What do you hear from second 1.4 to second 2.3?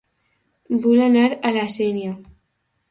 a La Sénia